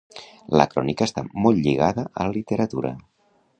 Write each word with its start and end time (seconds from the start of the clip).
La 0.59 0.65
crònica 0.71 1.07
està 1.09 1.23
molt 1.45 1.63
lligada 1.67 2.07
a 2.23 2.29
la 2.29 2.35
literatura. 2.41 2.95